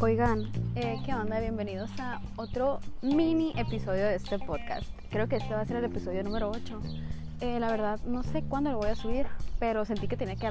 [0.00, 1.40] Oigan, eh, ¿qué onda?
[1.40, 4.86] Bienvenidos a otro mini episodio de este podcast.
[5.10, 6.80] Creo que este va a ser el episodio número 8.
[7.40, 9.26] Eh, la verdad, no sé cuándo lo voy a subir,
[9.58, 10.48] pero sentí que tenía que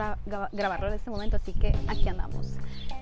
[0.51, 2.57] grabarlo en este momento, así que aquí andamos.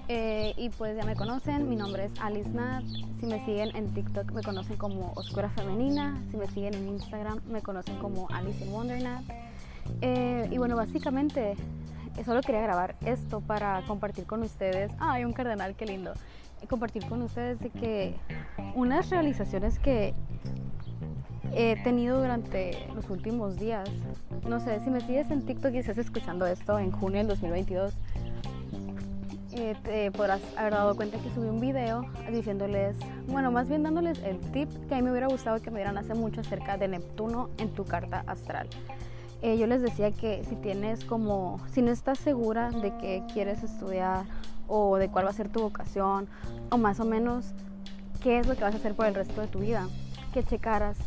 [0.09, 2.83] Eh, y pues ya me conocen, mi nombre es Alice Nat.
[3.19, 6.21] Si me siguen en TikTok me conocen como Oscura Femenina.
[6.29, 9.23] Si me siguen en Instagram me conocen como Alice in Wonder Nat.
[10.51, 11.55] y bueno, básicamente
[12.23, 14.91] solo quería grabar esto para compartir con ustedes.
[14.99, 16.13] Ay, un cardenal, qué lindo.
[16.69, 18.15] Compartir con ustedes de que
[18.75, 20.13] unas realizaciones que
[21.53, 23.89] he tenido durante los últimos días.
[24.47, 27.93] No sé, si me sigues en TikTok y estás escuchando esto en junio del 2022,
[29.55, 34.17] eh, te podrás haber dado cuenta que subí un video diciéndoles, bueno, más bien dándoles
[34.23, 36.87] el tip que a mí me hubiera gustado que me dieran hace mucho acerca de
[36.87, 38.67] Neptuno en tu carta astral.
[39.43, 43.61] Eh, yo les decía que si tienes como, si no estás segura de que quieres
[43.61, 44.23] estudiar
[44.69, 46.29] o de cuál va a ser tu vocación
[46.71, 47.53] o más o menos
[48.21, 49.89] qué es lo que vas a hacer por el resto de tu vida,
[50.33, 50.97] que checaras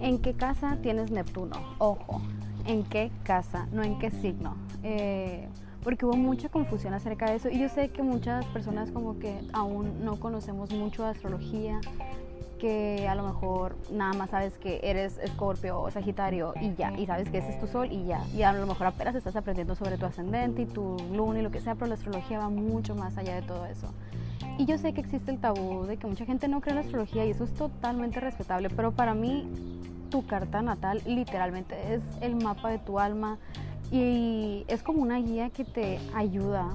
[0.00, 1.56] en qué casa tienes Neptuno.
[1.78, 2.20] Ojo,
[2.66, 4.54] en qué casa, no en qué signo.
[4.82, 5.48] Eh,
[5.82, 9.40] porque hubo mucha confusión acerca de eso y yo sé que muchas personas como que
[9.54, 11.80] aún no conocemos mucho de astrología
[12.60, 17.06] que a lo mejor nada más sabes que eres escorpio o sagitario y ya, y
[17.06, 19.74] sabes que ese es tu sol y ya, y a lo mejor apenas estás aprendiendo
[19.74, 22.94] sobre tu ascendente y tu luna y lo que sea, pero la astrología va mucho
[22.94, 23.88] más allá de todo eso.
[24.58, 26.82] Y yo sé que existe el tabú de que mucha gente no cree en la
[26.82, 29.48] astrología y eso es totalmente respetable, pero para mí
[30.10, 33.38] tu carta natal literalmente es el mapa de tu alma
[33.90, 36.68] y es como una guía que te ayuda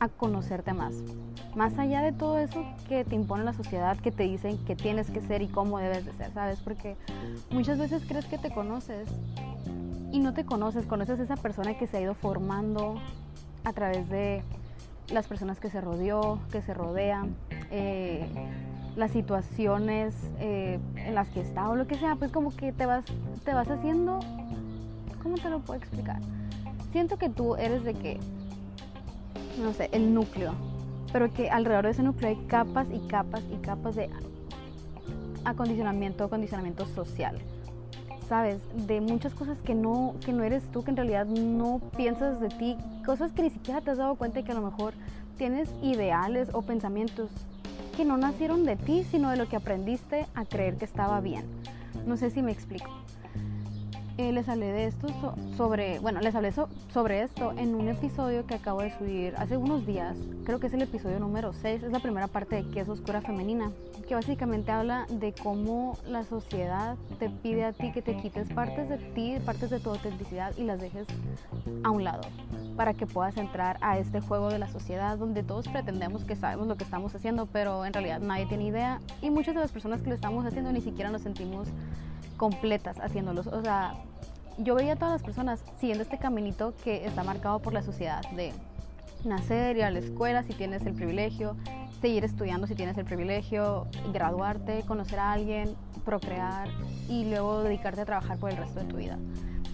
[0.00, 0.94] a conocerte más.
[1.54, 5.10] Más allá de todo eso que te impone la sociedad, que te dicen que tienes
[5.10, 6.60] que ser y cómo debes de ser, ¿sabes?
[6.60, 6.96] Porque
[7.50, 9.08] muchas veces crees que te conoces
[10.10, 12.96] y no te conoces, conoces a esa persona que se ha ido formando
[13.64, 14.42] a través de
[15.12, 17.36] las personas que se rodeó, que se rodean,
[17.70, 18.26] eh,
[18.96, 22.86] las situaciones eh, en las que está o lo que sea, pues como que te
[22.86, 23.04] vas,
[23.44, 24.20] te vas haciendo,
[25.22, 26.20] ¿cómo te lo puedo explicar?
[26.92, 28.18] Siento que tú eres de que
[29.60, 30.52] no sé, el núcleo,
[31.12, 34.10] pero que alrededor de ese núcleo hay capas y capas y capas de
[35.44, 37.38] acondicionamiento, acondicionamiento social.
[38.28, 38.60] ¿Sabes?
[38.86, 42.48] De muchas cosas que no, que no eres tú, que en realidad no piensas de
[42.48, 44.94] ti, cosas que ni siquiera te has dado cuenta y que a lo mejor
[45.36, 47.30] tienes ideales o pensamientos
[47.96, 51.44] que no nacieron de ti, sino de lo que aprendiste a creer que estaba bien.
[52.06, 52.99] No sé si me explico.
[54.20, 55.08] Les hablé de esto
[55.56, 59.86] sobre, bueno, les hablé sobre esto en un episodio que acabo de subir hace unos
[59.86, 60.14] días,
[60.44, 63.22] creo que es el episodio número 6, es la primera parte de qué es oscura
[63.22, 63.72] femenina,
[64.06, 68.90] que básicamente habla de cómo la sociedad te pide a ti que te quites partes
[68.90, 71.06] de ti, partes de tu autenticidad y las dejes
[71.82, 72.20] a un lado
[72.76, 76.68] para que puedas entrar a este juego de la sociedad donde todos pretendemos que sabemos
[76.68, 80.02] lo que estamos haciendo, pero en realidad nadie tiene idea y muchas de las personas
[80.02, 81.68] que lo estamos haciendo ni siquiera nos sentimos
[82.40, 83.48] completas haciéndolos.
[83.48, 83.92] O sea,
[84.56, 88.22] yo veía a todas las personas siguiendo este caminito que está marcado por la sociedad
[88.30, 88.54] de
[89.26, 91.54] nacer, ir a la escuela si tienes el privilegio,
[92.00, 96.68] seguir estudiando si tienes el privilegio, graduarte, conocer a alguien, procrear
[97.10, 99.18] y luego dedicarte a trabajar por el resto de tu vida.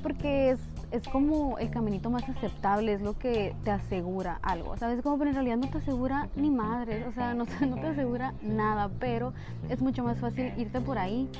[0.02, 0.58] Porque es,
[0.90, 5.02] es como el caminito más aceptable, es lo que te asegura algo, ¿sabes?
[5.02, 8.90] Como, pero en realidad no te asegura ni madre, o sea, no te asegura nada,
[8.98, 9.34] pero
[9.68, 11.30] es mucho más fácil irte por ahí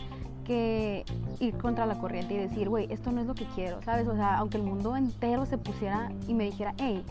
[0.46, 1.04] que
[1.40, 4.06] ir contra la corriente y decir, güey, esto no es lo que quiero, ¿sabes?
[4.06, 7.02] O sea, aunque el mundo entero se pusiera y me dijera, hey,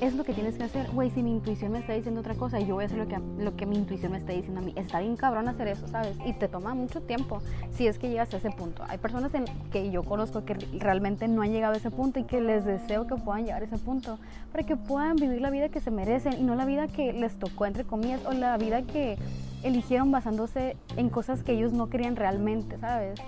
[0.00, 2.58] es lo que tienes que hacer, güey, si mi intuición me está diciendo otra cosa,
[2.60, 4.72] yo voy a hacer lo que, lo que mi intuición me está diciendo a mí.
[4.76, 6.16] Está bien cabrón hacer eso, ¿sabes?
[6.26, 7.40] Y te toma mucho tiempo
[7.72, 8.84] si es que llegas a ese punto.
[8.88, 12.24] Hay personas en, que yo conozco que realmente no han llegado a ese punto y
[12.24, 14.18] que les deseo que puedan llegar a ese punto
[14.52, 17.38] para que puedan vivir la vida que se merecen y no la vida que les
[17.38, 19.16] tocó, entre comillas, o la vida que
[19.64, 23.20] eligieron basándose en cosas que ellos no querían realmente, ¿sabes?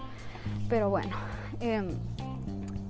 [0.68, 1.10] Pero bueno,
[1.60, 1.88] em,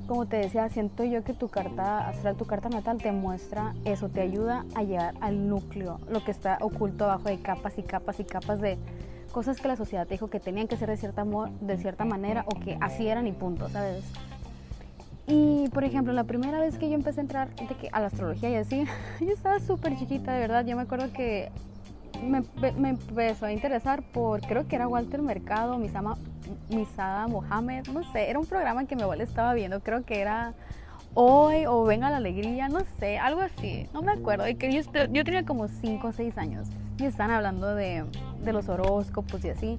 [0.06, 4.08] como te decía, siento yo que tu carta astral, tu carta natal te muestra eso,
[4.08, 8.20] te ayuda a llegar al núcleo, lo que está oculto abajo de capas y capas
[8.20, 8.78] y capas de
[9.32, 11.24] cosas que la sociedad te dijo que tenían que ser de cierta,
[11.60, 14.04] de cierta manera o que así eran y punto, ¿sabes?
[15.26, 17.48] Y por ejemplo, la primera vez que yo empecé a entrar
[17.92, 18.84] a la astrología y así,
[19.20, 20.64] yo estaba súper chiquita, de verdad.
[20.64, 21.50] Yo me acuerdo que
[22.22, 26.16] me, empezó a interesar por, creo que era Walter Mercado, Misama,
[26.68, 30.54] Misada Mohamed, no sé, era un programa que mi abuela estaba viendo, creo que era
[31.14, 34.80] Hoy o Venga la Alegría, no sé, algo así, no me acuerdo, y que yo,
[35.10, 36.68] yo tenía como 5 o 6 años
[36.98, 38.04] y están hablando de,
[38.42, 39.78] de los horóscopos y así.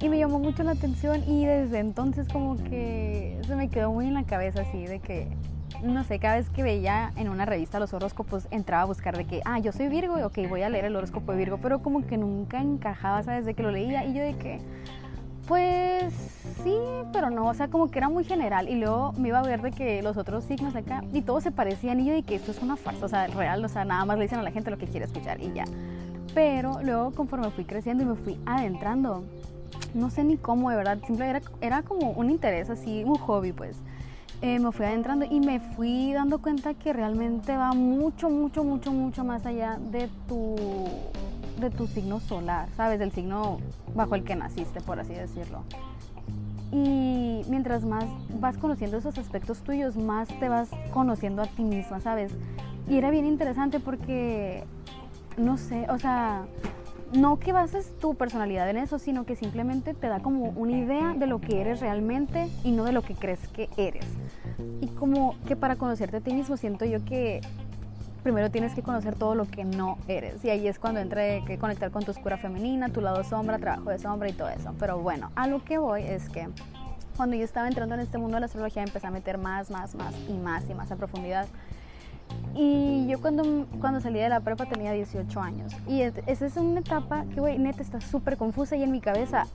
[0.00, 4.06] Y me llamó mucho la atención y desde entonces como que se me quedó muy
[4.06, 5.28] en la cabeza así de que
[5.82, 9.24] no sé, cada vez que veía en una revista los horóscopos, entraba a buscar de
[9.24, 12.06] que, ah, yo soy Virgo, ok, voy a leer el horóscopo de Virgo, pero como
[12.06, 13.44] que nunca encajaba, ¿sabes?
[13.44, 14.60] De que lo leía y yo de que,
[15.46, 16.12] pues
[16.62, 16.76] sí,
[17.12, 18.68] pero no, o sea, como que era muy general.
[18.68, 21.50] Y luego me iba a ver de que los otros signos acá, y todos se
[21.50, 24.04] parecían, y yo de que esto es una farsa, o sea, real, o sea, nada
[24.04, 25.64] más le dicen a la gente lo que quiere escuchar y ya.
[26.34, 29.22] Pero luego, conforme fui creciendo y me fui adentrando,
[29.94, 33.52] no sé ni cómo, de verdad, simplemente era, era como un interés así, un hobby,
[33.52, 33.76] pues.
[34.46, 38.92] Eh, me fui adentrando y me fui dando cuenta que realmente va mucho, mucho, mucho,
[38.92, 40.54] mucho más allá de tu,
[41.58, 42.98] de tu signo solar, ¿sabes?
[42.98, 43.56] Del signo
[43.94, 45.62] bajo el que naciste, por así decirlo.
[46.72, 48.04] Y mientras más
[48.38, 52.30] vas conociendo esos aspectos tuyos, más te vas conociendo a ti misma, ¿sabes?
[52.86, 54.64] Y era bien interesante porque,
[55.38, 56.44] no sé, o sea,
[57.14, 61.14] no que bases tu personalidad en eso, sino que simplemente te da como una idea
[61.14, 64.06] de lo que eres realmente y no de lo que crees que eres.
[64.80, 67.40] Y como que para conocerte a ti mismo siento yo que
[68.22, 70.44] primero tienes que conocer todo lo que no eres.
[70.44, 73.90] Y ahí es cuando entra que conectar con tu oscura femenina, tu lado sombra, trabajo
[73.90, 74.74] de sombra y todo eso.
[74.78, 76.48] Pero bueno, a lo que voy es que
[77.16, 79.94] cuando yo estaba entrando en este mundo de la astrología empecé a meter más, más,
[79.94, 81.46] más y más y más a profundidad.
[82.54, 85.72] Y yo cuando, cuando salí de la prepa tenía 18 años.
[85.88, 89.46] Y esa es una etapa que, güey, neta está súper confusa y en mi cabeza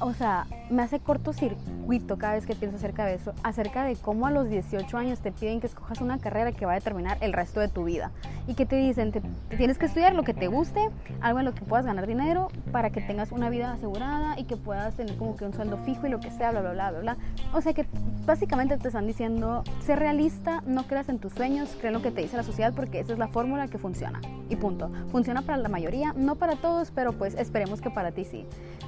[0.00, 4.26] o sea, me hace cortocircuito cada vez que pienso acerca de eso, acerca de cómo
[4.26, 7.32] a los 18 años te piden que escojas una carrera que va a determinar el
[7.32, 8.10] resto de tu vida
[8.46, 9.22] y que te dicen, te,
[9.56, 10.90] tienes que estudiar lo que te guste,
[11.20, 14.56] algo en lo que puedas ganar dinero para que tengas una vida asegurada y que
[14.56, 17.00] puedas tener como que un sueldo fijo y lo que sea, bla, bla, bla, bla,
[17.00, 17.16] bla.
[17.52, 17.86] O sea que
[18.26, 22.10] básicamente te están diciendo, sé realista, no creas en tus sueños, cree en lo que
[22.10, 24.90] te dice la sociedad porque esa es la fórmula que funciona y punto.
[25.10, 28.46] Funciona para la mayoría, no para todos, pero pues esperemos que para ti sí.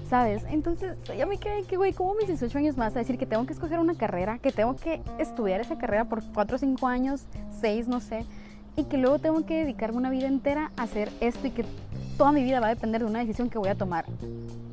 [0.08, 0.44] ¿Sabes?
[0.48, 3.46] Entonces, ya me quedé que, güey, ¿cómo mis 18 años más a decir que tengo
[3.46, 7.22] que escoger una carrera, que tengo que estudiar esa carrera por 4 o 5 años,
[7.60, 8.24] 6, no sé,
[8.76, 11.64] y que luego tengo que dedicarme una vida entera a hacer esto y que
[12.16, 14.04] toda mi vida va a depender de una decisión que voy a tomar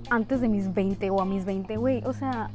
[0.09, 2.03] antes de mis 20 o a mis 20, güey?
[2.06, 2.50] O sea,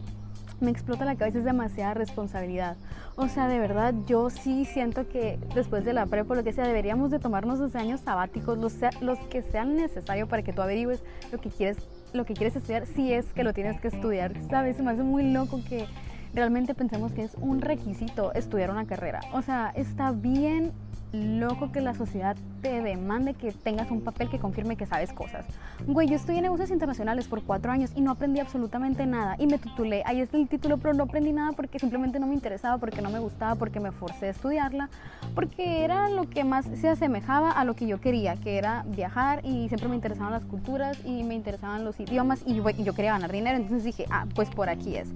[0.60, 2.76] me explota la cabeza, es demasiada responsabilidad.
[3.16, 6.66] O sea, de verdad, yo sí siento que después de la prepa, lo que sea,
[6.66, 11.02] deberíamos de tomarnos los años sabáticos, los, los que sean necesarios para que tú averigües
[11.30, 11.78] lo que quieres
[12.12, 14.78] lo que quieres estudiar si es que lo tienes que estudiar, ¿sabes?
[14.80, 15.86] Me hace muy loco que
[16.34, 19.20] realmente pensemos que es un requisito estudiar una carrera.
[19.32, 20.72] O sea, está bien
[21.12, 25.44] loco que la sociedad te demande que tengas un papel que confirme que sabes cosas.
[25.86, 29.36] Güey, yo estudié negocios internacionales por cuatro años y no aprendí absolutamente nada.
[29.38, 32.34] Y me titulé, ahí está el título, pero no aprendí nada porque simplemente no me
[32.34, 34.88] interesaba, porque no me gustaba, porque me forcé a estudiarla,
[35.34, 39.44] porque era lo que más se asemejaba a lo que yo quería, que era viajar
[39.44, 43.32] y siempre me interesaban las culturas y me interesaban los idiomas y yo, quería ganar
[43.32, 43.56] dinero.
[43.56, 45.08] Entonces dije, ah, pues por aquí es.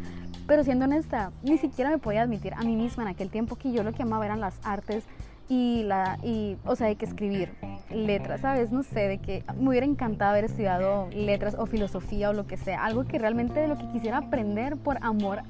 [0.46, 3.72] Pero siendo honesta, ni siquiera me podía admitir a mí misma en aquel tiempo que
[3.72, 5.04] yo lo que amaba eran las artes
[5.48, 7.50] y la y o sea, hay que escribir
[7.90, 8.72] letras, ¿sabes?
[8.72, 12.56] No sé, de que me hubiera encantado haber estudiado letras o filosofía o lo que
[12.56, 15.40] sea, algo que realmente de lo que quisiera aprender por amor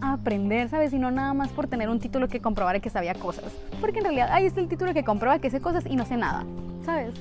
[0.00, 0.92] a aprender, ¿sabes?
[0.92, 4.04] Y no nada más por tener un título que comprobara que sabía cosas, porque en
[4.04, 6.44] realidad ahí está el título que comprueba que sé cosas y no sé nada,
[6.84, 7.14] ¿sabes?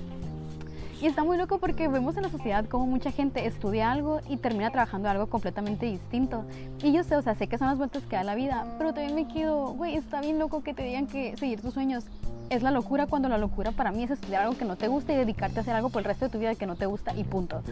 [1.01, 4.38] Y está muy loco porque vemos en la sociedad como mucha gente estudia algo y
[4.38, 6.45] termina trabajando algo completamente distinto.
[6.83, 8.94] Y yo sé, o sea, sé que son las vueltas que da la vida, pero
[8.94, 12.06] también me quedo, güey, está bien loco que te digan que seguir tus sueños
[12.51, 15.13] es la locura cuando la locura para mí es estudiar algo que no te gusta
[15.13, 17.15] y dedicarte a hacer algo por el resto de tu vida que no te gusta
[17.15, 17.63] y punto.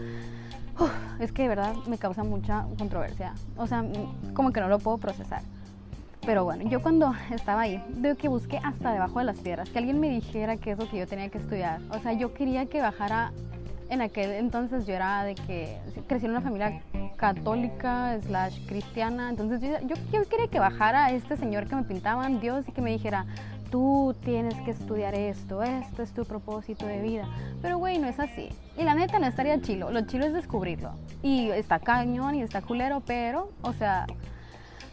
[1.19, 3.36] es que de verdad me causa mucha controversia.
[3.57, 3.83] O sea,
[4.33, 5.43] como que no lo puedo procesar.
[6.25, 9.79] Pero bueno, yo cuando estaba ahí, de que busqué hasta debajo de las piedras, que
[9.79, 11.81] alguien me dijera qué es lo que yo tenía que estudiar.
[11.91, 13.31] O sea, yo quería que bajara,
[13.89, 16.81] en aquel entonces yo era de que crecí en una familia
[17.15, 22.65] católica, slash cristiana, entonces yo, yo, quería que bajara este señor que me pintaban Dios
[22.67, 23.25] y que me dijera,
[23.71, 27.27] tú tienes que estudiar esto, esto es tu propósito de vida.
[27.61, 28.49] Pero güey, no es así.
[28.77, 30.91] Y la neta no estaría chilo, lo chilo es descubrirlo.
[31.23, 34.05] Y está cañón y está culero, pero, o sea,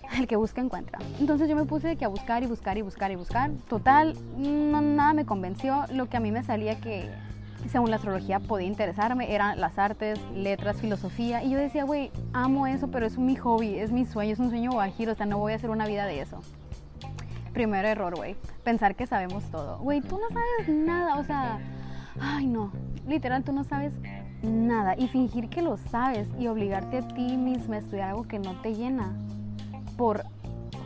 [0.18, 0.98] el que busca encuentra.
[1.20, 3.50] Entonces yo me puse de que a buscar y buscar y buscar y buscar.
[3.68, 5.84] Total, no, nada me convenció.
[5.92, 7.10] Lo que a mí me salía que,
[7.70, 11.42] según la astrología, podía interesarme eran las artes, letras, filosofía.
[11.42, 14.50] Y yo decía, güey, amo eso, pero es mi hobby, es mi sueño, es un
[14.50, 16.40] sueño guajiro, o sea, no voy a hacer una vida de eso.
[17.52, 19.78] Primer error, güey, pensar que sabemos todo.
[19.78, 21.58] Güey, tú no sabes nada, o sea,
[22.20, 22.70] ay no,
[23.08, 23.94] literal, tú no sabes
[24.42, 24.94] nada.
[24.98, 28.60] Y fingir que lo sabes y obligarte a ti misma a estudiar algo que no
[28.60, 29.16] te llena
[29.96, 30.24] por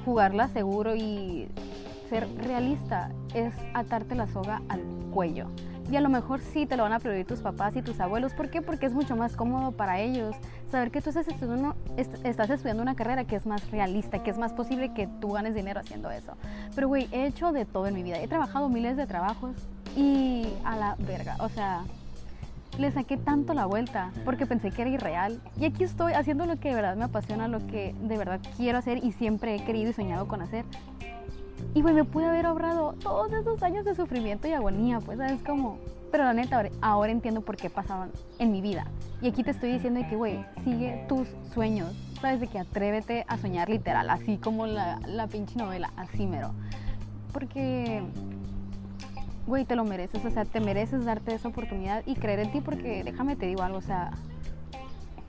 [0.04, 1.48] jugarla seguro y
[2.08, 4.80] ser realista es atarte la soga al
[5.12, 5.46] cuello.
[5.90, 8.32] Y a lo mejor sí te lo van a aplaudir tus papás y tus abuelos.
[8.32, 8.62] ¿Por qué?
[8.62, 10.36] Porque es mucho más cómodo para ellos
[10.70, 14.38] saber que tú estás estudiando, estás estudiando una carrera que es más realista, que es
[14.38, 16.34] más posible que tú ganes dinero haciendo eso.
[16.76, 18.20] Pero, güey, he hecho de todo en mi vida.
[18.20, 19.56] He trabajado miles de trabajos
[19.96, 21.36] y a la verga.
[21.40, 21.82] O sea,
[22.78, 25.40] le saqué tanto la vuelta porque pensé que era irreal.
[25.58, 28.78] Y aquí estoy haciendo lo que de verdad me apasiona, lo que de verdad quiero
[28.78, 30.64] hacer y siempre he querido y soñado con hacer.
[31.74, 35.40] Y güey, me pude haber ahorrado todos esos años de sufrimiento y agonía, pues, ¿sabes
[35.42, 35.78] cómo?
[36.10, 38.86] Pero la neta, ahora, entiendo por qué pasaron en mi vida.
[39.22, 41.94] Y aquí te estoy diciendo que, güey, sigue tus sueños.
[42.20, 42.40] ¿Sabes?
[42.40, 46.52] De que atrévete a soñar literal, así como la, la pinche novela, así mero.
[47.32, 48.02] Porque,
[49.46, 50.24] güey, te lo mereces.
[50.24, 53.62] O sea, te mereces darte esa oportunidad y creer en ti porque, déjame te digo
[53.62, 54.12] algo, o sea,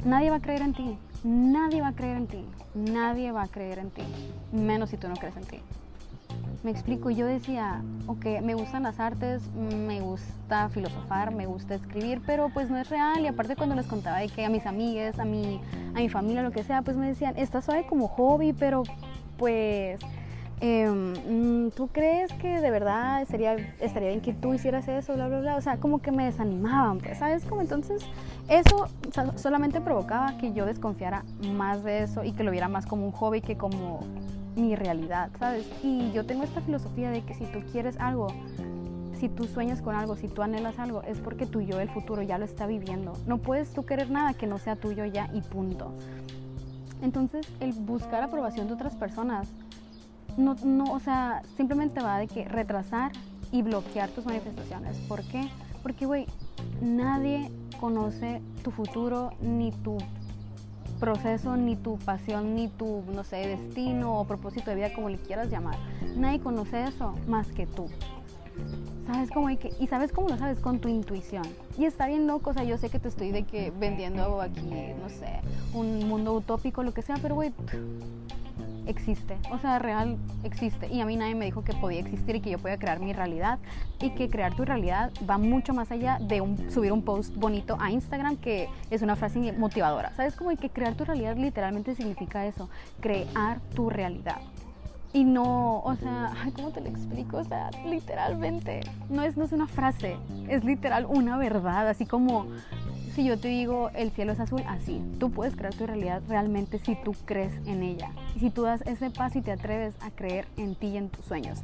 [0.05, 0.97] nadie va a creer en ti.
[1.23, 2.45] Nadie va a creer en ti.
[2.73, 4.03] Nadie va a creer en ti.
[4.51, 5.59] Menos si tú no crees en ti.
[6.63, 12.21] Me explico, yo decía, ok, me gustan las artes, me gusta filosofar, me gusta escribir,
[12.25, 13.21] pero pues no es real.
[13.21, 15.59] Y aparte cuando les contaba de que a mis amigas, a mi,
[15.95, 18.83] a mi familia, lo que sea, pues me decían, está suave como hobby, pero
[19.37, 19.99] pues...
[20.63, 25.39] Em, ¿Tú crees que de verdad sería, estaría bien que tú hicieras eso, bla, bla,
[25.39, 25.55] bla?
[25.55, 27.45] O sea, como que me desanimaban, pues, ¿sabes?
[27.45, 28.03] Como entonces
[28.47, 28.87] eso
[29.37, 33.11] solamente provocaba que yo desconfiara más de eso y que lo viera más como un
[33.11, 34.01] hobby que como
[34.55, 35.67] mi realidad, ¿sabes?
[35.81, 38.27] Y yo tengo esta filosofía de que si tú quieres algo,
[39.19, 42.21] si tú sueñas con algo, si tú anhelas algo, es porque tu yo del futuro
[42.21, 43.13] ya lo está viviendo.
[43.25, 45.91] No puedes tú querer nada que no sea tuyo ya y punto.
[47.01, 49.47] Entonces, el buscar aprobación de otras personas,
[50.37, 53.11] no, no, o sea, simplemente va de que retrasar
[53.51, 54.97] y bloquear tus manifestaciones.
[55.07, 55.49] ¿Por qué?
[55.83, 56.27] Porque, güey,
[56.81, 59.97] nadie conoce tu futuro ni tu
[60.99, 65.17] proceso, ni tu pasión, ni tu, no sé, destino o propósito de vida, como le
[65.17, 65.75] quieras llamar.
[66.15, 67.87] Nadie conoce eso más que tú.
[69.07, 71.43] ¿Sabes cómo hay que, y sabes cómo lo sabes con tu intuición.
[71.77, 74.61] Y está bien loco, o sea, yo sé que te estoy de que vendiendo aquí,
[75.01, 75.41] no sé,
[75.73, 77.51] un mundo utópico, lo que sea, pero güey,
[78.87, 80.87] existe, o sea, real existe.
[80.87, 83.13] Y a mí nadie me dijo que podía existir y que yo podía crear mi
[83.13, 83.59] realidad
[83.99, 87.91] y que crear tu realidad va mucho más allá de subir un post bonito a
[87.91, 90.13] Instagram que es una frase motivadora.
[90.15, 90.35] ¿Sabes?
[90.35, 92.69] Como que crear tu realidad literalmente significa eso,
[92.99, 94.41] crear tu realidad.
[95.13, 97.37] Y no, o sea, ¿cómo te lo explico?
[97.37, 100.15] O sea, literalmente, no es, no es una frase,
[100.47, 102.47] es literal una verdad, así como
[103.11, 105.01] si yo te digo el cielo es azul, así.
[105.19, 108.11] Tú puedes crear tu realidad realmente si tú crees en ella.
[108.35, 111.09] Y si tú das ese paso y te atreves a creer en ti y en
[111.09, 111.59] tus sueños.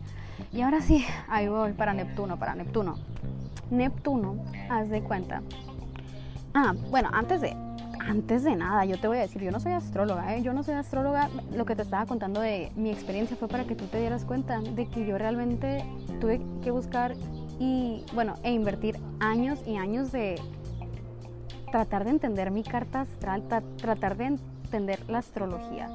[0.51, 2.95] Y ahora sí, ahí voy para Neptuno, para Neptuno.
[3.71, 4.35] Neptuno,
[4.69, 5.41] haz de cuenta.
[6.53, 7.55] Ah, bueno, antes de,
[7.99, 10.41] antes de nada, yo te voy a decir, yo no soy astróloga, ¿eh?
[10.41, 11.29] yo no soy astróloga.
[11.53, 14.59] Lo que te estaba contando de mi experiencia fue para que tú te dieras cuenta
[14.59, 15.83] de que yo realmente
[16.19, 17.15] tuve que buscar
[17.59, 20.39] y, bueno, e invertir años y años de
[21.71, 23.43] tratar de entender mi carta astral,
[23.77, 25.89] tratar de entender la astrología.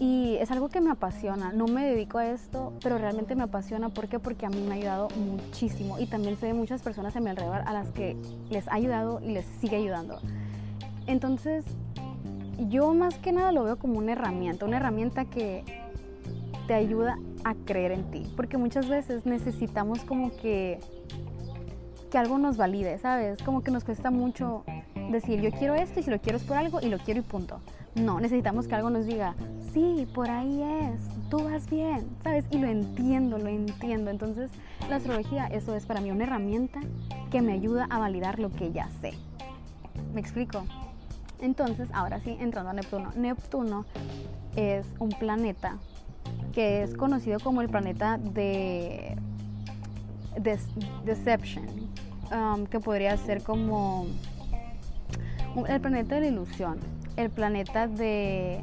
[0.00, 1.52] Y es algo que me apasiona.
[1.52, 3.88] No me dedico a esto, pero realmente me apasiona.
[3.88, 4.20] ¿Por qué?
[4.20, 5.98] Porque a mí me ha ayudado muchísimo.
[5.98, 8.16] Y también sé de muchas personas a mi alrededor a las que
[8.48, 10.20] les ha ayudado y les sigue ayudando.
[11.08, 11.64] Entonces,
[12.68, 14.66] yo más que nada lo veo como una herramienta.
[14.66, 15.64] Una herramienta que
[16.68, 18.32] te ayuda a creer en ti.
[18.36, 20.78] Porque muchas veces necesitamos como que,
[22.08, 23.42] que algo nos valide, ¿sabes?
[23.42, 24.62] Como que nos cuesta mucho
[25.10, 27.22] decir yo quiero esto y si lo quiero es por algo y lo quiero y
[27.22, 27.60] punto.
[27.94, 29.34] No, necesitamos que algo nos diga,
[29.72, 31.00] sí, por ahí es,
[31.30, 32.44] tú vas bien, ¿sabes?
[32.50, 34.10] Y lo entiendo, lo entiendo.
[34.10, 34.50] Entonces,
[34.88, 36.80] la astrología, eso es para mí una herramienta
[37.30, 39.14] que me ayuda a validar lo que ya sé.
[40.14, 40.64] ¿Me explico?
[41.40, 43.12] Entonces, ahora sí, entrando a Neptuno.
[43.16, 43.84] Neptuno
[44.56, 45.78] es un planeta
[46.52, 49.16] que es conocido como el planeta de,
[51.04, 51.66] Deception,
[52.32, 54.06] um, que podría ser como
[55.68, 56.78] el planeta de la ilusión,
[57.16, 58.60] el planeta de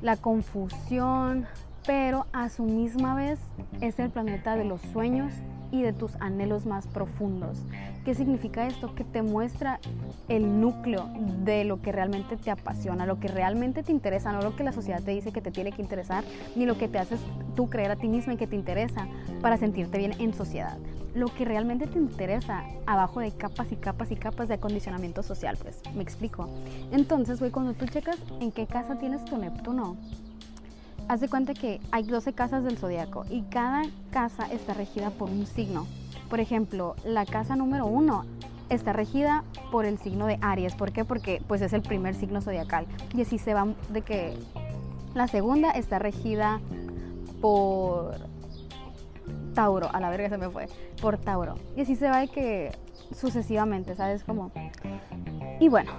[0.00, 1.46] la confusión,
[1.86, 3.38] pero a su misma vez
[3.80, 5.32] es el planeta de los sueños
[5.70, 7.58] y de tus anhelos más profundos.
[8.04, 8.94] ¿Qué significa esto?
[8.94, 9.80] Que te muestra
[10.28, 11.08] el núcleo
[11.44, 14.72] de lo que realmente te apasiona, lo que realmente te interesa, no lo que la
[14.72, 16.24] sociedad te dice que te tiene que interesar,
[16.56, 17.20] ni lo que te haces
[17.56, 19.06] tú creer a ti misma y que te interesa
[19.40, 20.76] para sentirte bien en sociedad.
[21.14, 25.58] Lo que realmente te interesa abajo de capas y capas y capas de acondicionamiento social,
[25.60, 26.48] pues, me explico.
[26.90, 29.96] Entonces, güey, cuando tú checas en qué casa tienes tu Neptuno,
[31.08, 35.28] haz de cuenta que hay 12 casas del zodiaco y cada casa está regida por
[35.28, 35.86] un signo.
[36.30, 38.24] Por ejemplo, la casa número uno
[38.70, 40.74] está regida por el signo de Aries.
[40.74, 41.04] ¿Por qué?
[41.04, 42.86] Porque pues es el primer signo zodiacal.
[43.14, 44.34] Y así se va de que
[45.14, 46.60] la segunda está regida
[47.42, 48.16] por
[49.52, 50.66] Tauro, a la verga se me fue,
[51.00, 51.54] por Tauro.
[51.76, 52.72] Y así se va de que
[53.14, 54.24] sucesivamente, ¿sabes?
[54.24, 54.50] Como...
[55.60, 55.92] Y bueno,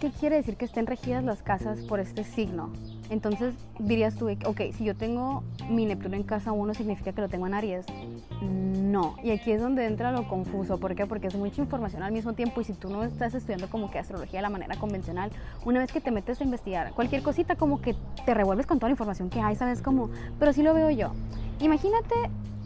[0.00, 2.72] ¿qué quiere decir que estén regidas las casas por este signo?
[3.10, 7.28] Entonces dirías tú, ok, si yo tengo mi Neptuno en casa 1, ¿significa que lo
[7.28, 7.84] tengo en Aries?
[8.40, 9.16] No.
[9.22, 10.78] Y aquí es donde entra lo confuso.
[10.78, 11.06] ¿Por qué?
[11.06, 13.98] Porque es mucha información al mismo tiempo y si tú no estás estudiando como que
[13.98, 15.30] astrología de la manera convencional,
[15.64, 18.88] una vez que te metes a investigar cualquier cosita, como que te revuelves con toda
[18.88, 19.82] la información que hay, ¿sabes?
[19.82, 21.12] Como, pero sí lo veo yo.
[21.60, 22.14] Imagínate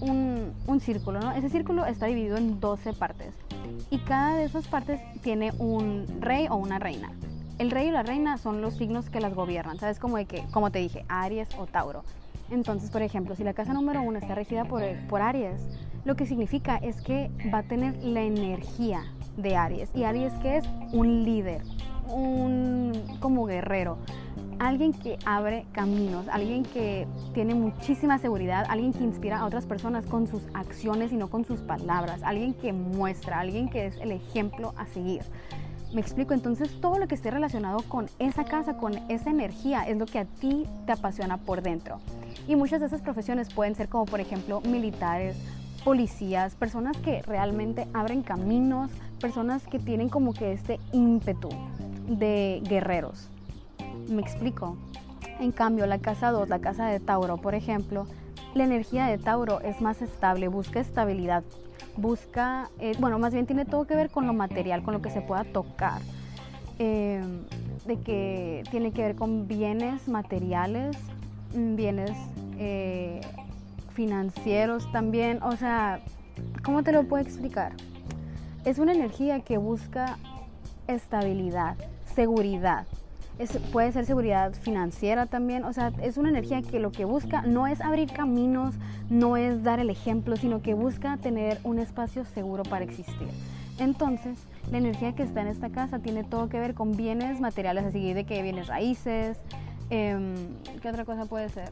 [0.00, 1.32] un, un círculo, ¿no?
[1.32, 3.34] Ese círculo está dividido en 12 partes
[3.88, 7.12] y cada de esas partes tiene un rey o una reina
[7.58, 9.98] el rey y la reina son los signos que las gobiernan, ¿sabes?
[9.98, 12.04] Como de que, como te dije, Aries o Tauro.
[12.50, 15.60] Entonces, por ejemplo, si la casa número uno está regida por, por Aries,
[16.04, 19.04] lo que significa es que va a tener la energía
[19.36, 19.90] de Aries.
[19.94, 20.64] ¿Y Aries qué es?
[20.92, 21.62] Un líder,
[22.08, 23.98] un como guerrero,
[24.58, 30.06] alguien que abre caminos, alguien que tiene muchísima seguridad, alguien que inspira a otras personas
[30.06, 34.12] con sus acciones y no con sus palabras, alguien que muestra, alguien que es el
[34.12, 35.22] ejemplo a seguir.
[35.94, 39.96] Me explico, entonces todo lo que esté relacionado con esa casa, con esa energía, es
[39.96, 42.00] lo que a ti te apasiona por dentro.
[42.48, 45.36] Y muchas de esas profesiones pueden ser como por ejemplo militares,
[45.84, 51.50] policías, personas que realmente abren caminos, personas que tienen como que este ímpetu
[52.08, 53.28] de guerreros.
[54.08, 54.76] Me explico.
[55.38, 58.08] En cambio, la casa 2, la casa de Tauro, por ejemplo,
[58.54, 61.44] la energía de Tauro es más estable, busca estabilidad,
[61.96, 65.10] busca, eh, bueno, más bien tiene todo que ver con lo material, con lo que
[65.10, 66.00] se pueda tocar,
[66.78, 67.44] em,
[67.86, 70.96] de que tiene que ver con bienes materiales,
[71.52, 72.12] bienes
[72.58, 73.20] eh,
[73.94, 76.00] financieros también, o sea,
[76.64, 77.72] ¿cómo te lo puedo explicar?
[78.64, 80.18] Es una energía que busca
[80.88, 81.76] estabilidad,
[82.14, 82.86] seguridad,
[83.72, 87.66] puede ser seguridad financiera también, o sea, es una energía que lo que busca no
[87.66, 88.74] es abrir caminos,
[89.10, 93.28] no es dar el ejemplo, sino que busca tener un espacio seguro para existir.
[93.78, 94.38] Entonces,
[94.70, 98.12] la energía que está en esta casa tiene todo que ver con bienes materiales, así
[98.12, 99.36] de que bienes raíces,
[99.90, 100.34] em,
[100.80, 101.70] ¿qué otra cosa puede ser?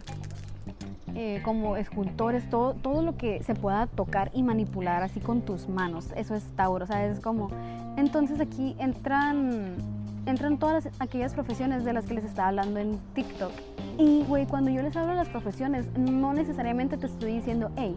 [1.15, 5.69] Eh, como escultores, todo, todo lo que se pueda tocar y manipular así con tus
[5.69, 7.21] manos, eso es Tauro, ¿sabes?
[7.21, 7.51] Como,
[7.97, 13.53] entonces aquí entran entran todas aquellas profesiones de las que les estaba hablando en TikTok.
[13.99, 17.97] Y, güey, cuando yo les hablo de las profesiones, no necesariamente te estoy diciendo, hey,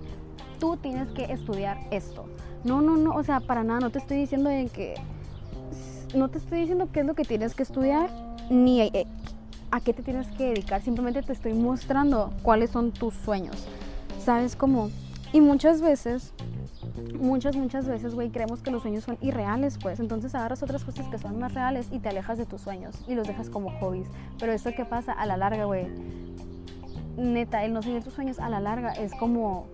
[0.59, 2.25] tú tienes que estudiar esto.
[2.63, 4.95] No, no, no, o sea, para nada, no te estoy diciendo de que...
[6.15, 8.09] No te estoy diciendo qué es lo que tienes que estudiar,
[8.49, 9.05] ni eh,
[9.71, 10.81] a qué te tienes que dedicar.
[10.81, 13.67] Simplemente te estoy mostrando cuáles son tus sueños.
[14.19, 14.89] ¿Sabes cómo?
[15.33, 16.33] Y muchas veces
[17.19, 19.99] muchas, muchas veces, güey, creemos que los sueños son irreales, pues.
[19.99, 23.15] Entonces agarras otras cosas que son más reales y te alejas de tus sueños y
[23.15, 24.07] los dejas como hobbies.
[24.39, 25.87] Pero esto que pasa a la larga, güey,
[27.17, 29.67] neta, el no seguir tus sueños a la larga es como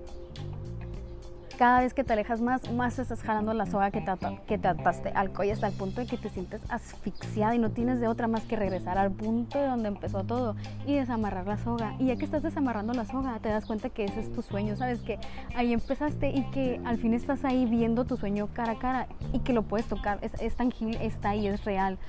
[1.62, 5.30] cada vez que te alejas más, más estás jalando la soga que te, ataste al
[5.30, 8.46] cuello hasta el punto de que te sientes asfixiada y no tienes de otra más
[8.46, 10.56] que regresar al punto de donde empezó todo
[10.88, 11.94] y desamarrar la soga.
[12.00, 14.76] Y ya que estás desamarrando la soga, te das cuenta que ese es tu sueño,
[14.76, 15.20] sabes que
[15.56, 19.42] ahí empezaste y que al fin estás ahí viendo tu sueño cara a cara y
[19.42, 22.00] que lo puedes tocar, es, es tangible, está ahí, es real,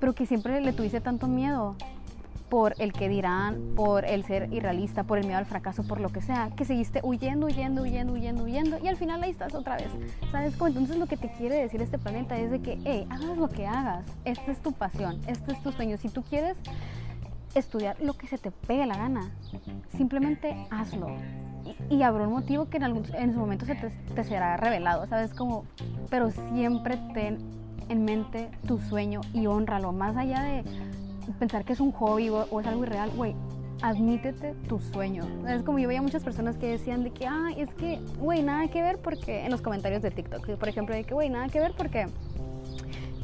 [0.00, 1.76] pero que siempre le tuviste tanto miedo
[2.48, 6.10] por el que dirán, por el ser irrealista, por el miedo al fracaso, por lo
[6.10, 9.76] que sea, que seguiste huyendo, huyendo, huyendo, huyendo, huyendo y al final ahí estás otra
[9.76, 9.88] vez.
[10.30, 10.68] ¿Sabes cómo?
[10.68, 13.66] Entonces lo que te quiere decir este planeta es de que, hey, hagas lo que
[13.66, 15.96] hagas, esta es tu pasión, este es tu sueño.
[15.96, 16.56] Si tú quieres
[17.54, 19.30] estudiar lo que se te pegue la gana,
[19.96, 21.08] simplemente hazlo.
[21.88, 25.32] Y, habrá un motivo que en, algún, en su momento se te, será revelado, ¿sabes?
[25.32, 25.64] Como,
[26.10, 27.38] pero siempre ten
[27.88, 30.64] en mente tu sueño y honralo, más allá de
[31.32, 33.34] pensar que es un hobby o, es algo irreal, güey,
[33.82, 35.24] admítete tu sueño.
[35.48, 38.68] Es como yo veía muchas personas que decían de que, ah, es que, güey, nada
[38.68, 41.60] que ver porque, en los comentarios de TikTok, por ejemplo, de que, güey, nada que
[41.60, 42.06] ver porque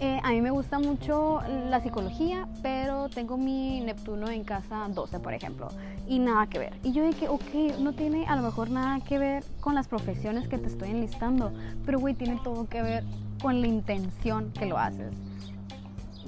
[0.03, 5.21] eh, a mí me gusta mucho la psicología, pero tengo mi Neptuno en casa 12,
[5.21, 5.69] por ejemplo,
[6.09, 6.73] y nada que ver.
[6.83, 10.49] Y yo dije, ok, no tiene a lo mejor nada que ver con las profesiones
[10.49, 11.53] que te estoy enlistando,
[11.85, 13.05] pero, güey, tiene todo que ver
[13.43, 15.13] con la intención que lo haces.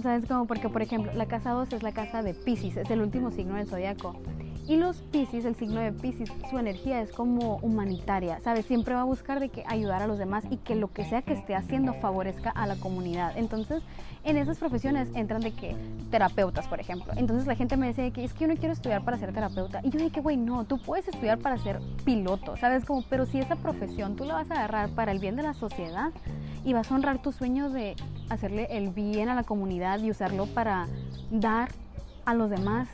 [0.00, 0.46] ¿Sabes cómo?
[0.46, 3.56] Porque, por ejemplo, la casa 2 es la casa de Pisces, es el último signo
[3.56, 4.16] del zodiaco.
[4.66, 8.64] Y los Pisces, el signo de Pisces, su energía es como humanitaria, ¿sabes?
[8.64, 11.22] Siempre va a buscar de que ayudar a los demás y que lo que sea
[11.22, 13.36] que esté haciendo favorezca a la comunidad.
[13.36, 13.82] Entonces,
[14.22, 15.74] en esas profesiones entran de que
[16.12, 17.12] terapeutas, por ejemplo.
[17.16, 19.80] Entonces la gente me dice que es que yo no quiero estudiar para ser terapeuta.
[19.82, 22.84] Y yo dije, güey, no, tú puedes estudiar para ser piloto, ¿sabes?
[22.84, 25.54] Como, pero si esa profesión tú la vas a agarrar para el bien de la
[25.54, 26.12] sociedad
[26.64, 27.96] y vas a honrar tu sueño de
[28.28, 30.86] hacerle el bien a la comunidad y usarlo para
[31.30, 31.70] dar
[32.24, 32.88] a los demás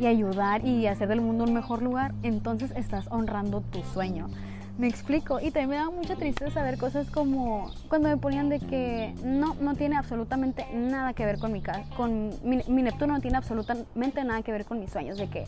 [0.00, 4.28] y ayudar y hacer del mundo un mejor lugar, entonces estás honrando tu sueño.
[4.76, 5.38] Me explico.
[5.38, 9.54] Y también me daba mucha tristeza saber cosas como cuando me ponían de que no,
[9.60, 11.84] no tiene absolutamente nada que ver con mi casa.
[11.96, 15.16] Con mi, Neptuno no tiene absolutamente nada que ver con mis sueños.
[15.16, 15.44] De que,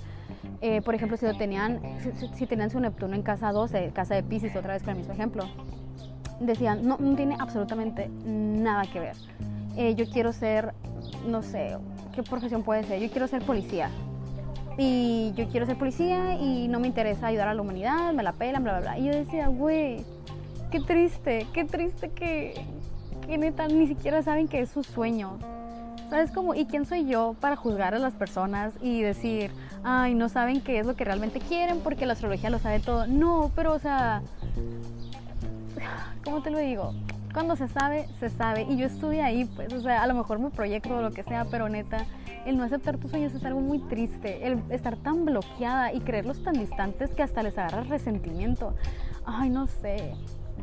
[0.61, 1.81] eh, por ejemplo, si, lo tenían,
[2.35, 5.13] si, tenían su Neptuno en casa 12, casa de Pisces, otra vez con el mismo
[5.13, 5.45] ejemplo,
[6.39, 9.17] decían, no, no tiene absolutamente nada que ver.
[9.77, 10.73] Eh, yo quiero ser,
[11.27, 11.77] no sé,
[12.17, 13.01] ¿qué profesión puede ser?
[13.01, 13.91] Yo quiero ser policía
[14.79, 18.33] y yo quiero ser policía y no me interesa ayudar a la humanidad, me la
[18.33, 18.99] pelan, bla, bla, bla.
[18.99, 20.03] Y yo decía, güey,
[20.71, 22.55] qué triste, qué triste que,
[23.27, 25.39] que neta ni siquiera saben que es su sueño.
[26.09, 26.55] ¿Sabes cómo?
[26.55, 29.51] ¿Y quién soy yo para juzgar a las personas y decir,
[29.85, 33.07] ay, no saben qué es lo que realmente quieren porque la astrología lo sabe todo?
[33.07, 34.23] No, pero o sea,
[36.25, 36.95] ¿cómo te lo digo?
[37.37, 38.63] Cuando se sabe, se sabe.
[38.63, 41.23] Y yo estuve ahí, pues, o sea, a lo mejor me proyecto o lo que
[41.23, 42.07] sea, pero neta,
[42.47, 44.47] el no aceptar tus sueños es algo muy triste.
[44.47, 48.75] El estar tan bloqueada y creerlos tan distantes que hasta les agarras resentimiento.
[49.27, 50.15] Ay, no sé.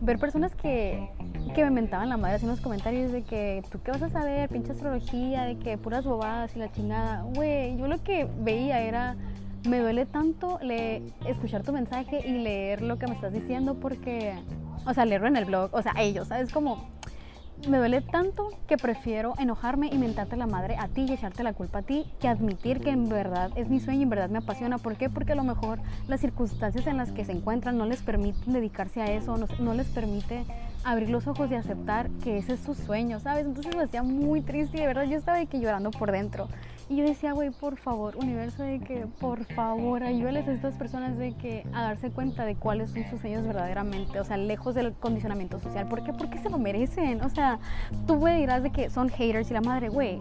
[0.01, 1.11] Ver personas que,
[1.53, 4.49] que me mentaban la madre haciendo los comentarios de que tú qué vas a saber,
[4.49, 7.21] pinche astrología, de que puras bobadas y la chingada.
[7.35, 9.15] Güey, yo lo que veía era
[9.67, 14.35] me duele tanto le, escuchar tu mensaje y leer lo que me estás diciendo porque,
[14.85, 16.51] o sea, leerlo en el blog, o sea, ellos, ¿sabes?
[16.51, 16.89] Como
[17.67, 21.53] me duele tanto que prefiero enojarme y mentarte la madre a ti y echarte la
[21.53, 24.39] culpa a ti que admitir que en verdad es mi sueño y en verdad me
[24.39, 24.79] apasiona.
[24.79, 25.09] ¿Por qué?
[25.09, 29.01] Porque a lo mejor las circunstancias en las que se encuentran no les permiten dedicarse
[29.01, 30.45] a eso, no, no les permite
[30.83, 33.45] abrir los ojos y aceptar que ese es su sueño, ¿sabes?
[33.45, 36.49] Entonces me hacía muy triste y de verdad yo estaba aquí llorando por dentro.
[36.93, 41.17] Y yo decía, güey, por favor, universo, de que por favor ayúdales a estas personas
[41.17, 44.93] de que a darse cuenta de cuáles son sus sueños verdaderamente, o sea, lejos del
[44.93, 45.87] condicionamiento social.
[45.87, 46.13] ¿Por qué?
[46.13, 47.23] Porque se lo merecen.
[47.23, 47.57] O sea,
[48.05, 50.19] tú me dirás de que son haters y la madre, güey,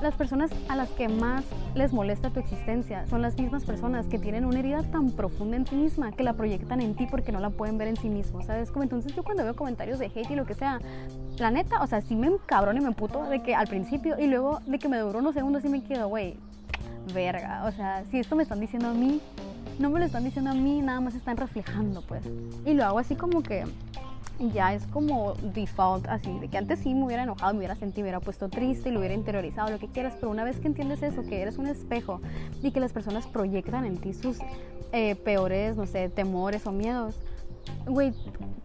[0.00, 4.18] las personas a las que más les molesta tu existencia son las mismas personas que
[4.18, 7.40] tienen una herida tan profunda en sí misma que la proyectan en ti porque no
[7.40, 8.70] la pueden ver en sí mismos, ¿sabes?
[8.70, 10.80] Como entonces yo cuando veo comentarios de hate y lo que sea,
[11.38, 14.26] la neta, o sea, sí me encabrón y me puto de que al principio y
[14.26, 16.36] luego de que me duró unos segundos y me quedo, güey,
[17.12, 19.20] verga, o sea, si esto me están diciendo a mí,
[19.78, 22.22] no me lo están diciendo a mí, nada más están reflejando, pues.
[22.66, 23.64] Y lo hago así como que
[24.48, 28.02] ya es como default, así, de que antes sí me hubiera enojado, me hubiera sentido,
[28.02, 30.68] me hubiera puesto triste y lo hubiera interiorizado, lo que quieras, pero una vez que
[30.68, 32.20] entiendes eso, que eres un espejo
[32.62, 34.38] y que las personas proyectan en ti sus
[34.92, 37.16] eh, peores, no sé, temores o miedos,
[37.86, 38.12] güey,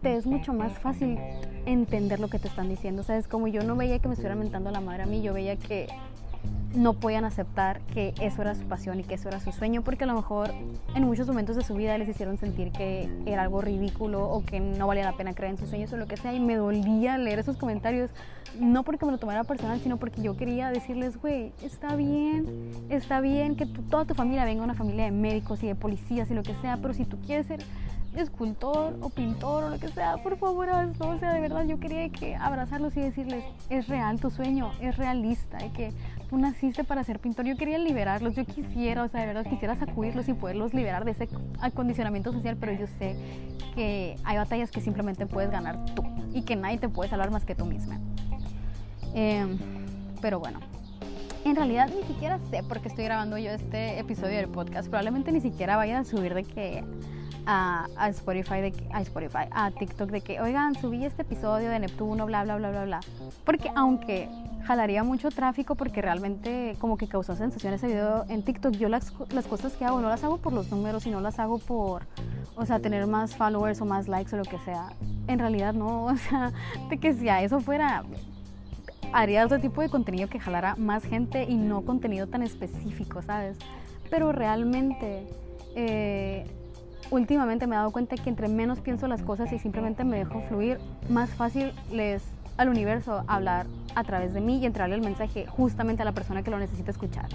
[0.02, 1.18] te es mucho más fácil
[1.66, 3.28] entender lo que te están diciendo, ¿sabes?
[3.28, 5.88] Como yo no veía que me estuvieran mentando la madre a mí, yo veía que
[6.74, 10.04] no podían aceptar que eso era su pasión y que eso era su sueño, porque
[10.04, 10.52] a lo mejor
[10.94, 14.60] en muchos momentos de su vida les hicieron sentir que era algo ridículo o que
[14.60, 17.16] no valía la pena creer en sus sueños o lo que sea, y me dolía
[17.16, 18.10] leer esos comentarios,
[18.60, 23.20] no porque me lo tomara personal, sino porque yo quería decirles, güey, está bien, está
[23.20, 26.42] bien que toda tu familia venga una familia de médicos y de policías y lo
[26.42, 27.60] que sea, pero si tú quieres ser
[28.14, 31.08] escultor o pintor o lo que sea, por favor hazlo.
[31.08, 34.96] O sea, de verdad yo quería que abrazarlos y decirles, es real tu sueño, es
[34.96, 35.92] realista, y que
[36.36, 37.46] naciste para ser pintor.
[37.46, 41.12] Yo quería liberarlos, yo quisiera, o sea, de verdad quisiera sacudirlos y poderlos liberar de
[41.12, 41.28] ese
[41.60, 43.16] acondicionamiento social, pero yo sé
[43.74, 47.44] que hay batallas que simplemente puedes ganar tú y que nadie te puede salvar más
[47.44, 48.00] que tú misma.
[49.14, 49.58] Em,
[50.20, 50.60] pero bueno,
[51.44, 54.88] en realidad ni siquiera sé por qué estoy grabando yo este episodio del podcast.
[54.88, 56.84] Probablemente ni siquiera vayan a subir de que
[57.46, 62.26] a, Spotify, de a Spotify, a TikTok de que, oigan, subí este episodio de Neptuno,
[62.26, 63.00] bla, bla, bla, bla, bla.
[63.44, 64.28] Porque aunque
[64.64, 69.12] jalaría mucho tráfico porque realmente como que causó sensación ese video en TikTok, yo las,
[69.12, 72.02] cosas que hago no las hago por los números y no las hago por,
[72.56, 74.88] o sea, tener más followers o más likes o lo que sea.
[75.28, 76.52] En realidad no, o sea,
[76.90, 78.02] de que si a eso fuera,
[79.12, 83.56] haría otro tipo de contenido que jalara más gente y no contenido tan específico, ¿sabes?
[84.10, 85.26] Pero realmente...
[85.78, 86.46] Eh,
[87.10, 90.40] últimamente me he dado cuenta que entre menos pienso las cosas y simplemente me dejo
[90.42, 92.22] fluir, más fácil les
[92.56, 96.42] al universo hablar a través de mí y entrarle el mensaje justamente a la persona
[96.42, 97.28] que lo necesita escuchar.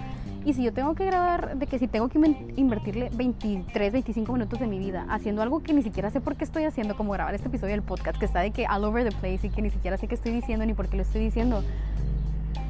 [0.44, 2.18] Y si yo tengo que grabar, de que si tengo que
[2.56, 6.44] invertirle 23, 25 minutos de mi vida haciendo algo que ni siquiera sé por qué
[6.44, 9.16] estoy haciendo, como grabar este episodio del podcast que está de que all over the
[9.16, 11.62] place y que ni siquiera sé qué estoy diciendo ni por qué lo estoy diciendo,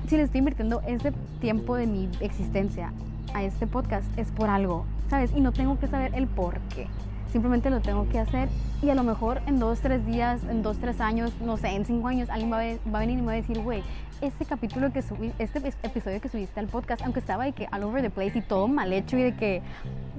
[0.09, 2.93] si le estoy invirtiendo ese tiempo de mi existencia
[3.33, 5.31] a este podcast es por algo, ¿sabes?
[5.37, 6.87] Y no tengo que saber el por qué.
[7.31, 8.49] Simplemente lo tengo que hacer
[8.81, 11.85] y a lo mejor en dos, tres días, en dos, tres años, no sé, en
[11.85, 13.83] cinco años, alguien va a, venir y me va a decir, güey,
[14.23, 17.83] este capítulo que subí, este episodio que subiste al podcast, aunque estaba de que all
[17.83, 19.61] over the place y todo mal hecho y de que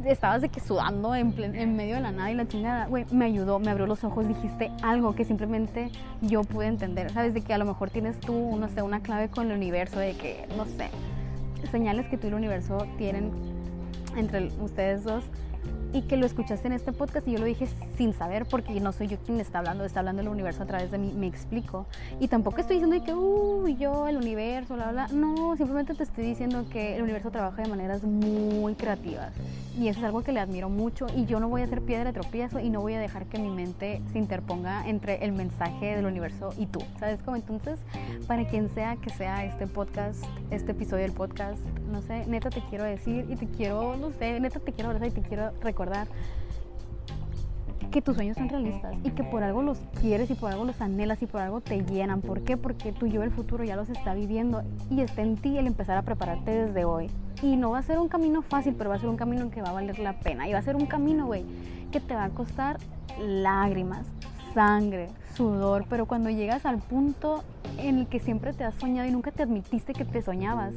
[0.05, 3.25] estabas de que sudando en, en medio de la nada y la chingada, güey, me
[3.25, 5.89] ayudó, me abrió los ojos, dijiste algo que simplemente
[6.21, 7.33] yo pude entender, ¿sabes?
[7.33, 10.13] De que a lo mejor tienes tú, no sé, una clave con el universo, de
[10.13, 10.89] que, no sé,
[11.71, 13.52] señales que tú y el universo tienen
[14.15, 15.23] entre ustedes dos
[15.93, 18.91] y que lo escuchaste en este podcast y yo lo dije sin saber porque no
[18.91, 21.85] soy yo quien está hablando, está hablando el universo a través de mí, me explico.
[22.19, 25.07] Y tampoco estoy diciendo que, uy, yo, el universo, bla, bla.
[25.09, 29.33] No, simplemente te estoy diciendo que el universo trabaja de maneras muy creativas.
[29.77, 32.05] Y eso es algo que le admiro mucho y yo no voy a hacer piedra
[32.05, 35.95] de tropiezo y no voy a dejar que mi mente se interponga entre el mensaje
[35.95, 36.79] del universo y tú.
[36.99, 37.37] ¿Sabes cómo?
[37.37, 37.79] Entonces,
[38.27, 41.59] para quien sea que sea este podcast, este episodio del podcast,
[41.91, 45.07] no sé, neta te quiero decir y te quiero, no sé, neta te quiero abrazar
[45.07, 46.07] y te quiero recordar
[47.93, 50.81] que tus sueños son realistas y que por algo los quieres y por algo los
[50.81, 52.21] anhelas y por algo te llenan.
[52.21, 52.57] ¿Por qué?
[52.57, 55.95] Porque tu yo del futuro ya los está viviendo y está en ti el empezar
[55.97, 57.11] a prepararte desde hoy.
[57.43, 59.61] Y no va a ser un camino fácil, pero va a ser un camino que
[59.61, 60.49] va a valer la pena.
[60.49, 61.45] Y va a ser un camino, güey,
[61.91, 62.79] que te va a costar
[63.21, 64.07] lágrimas,
[64.55, 67.43] sangre, sudor, pero cuando llegas al punto
[67.77, 70.73] en el que siempre te has soñado y nunca te admitiste que te soñabas,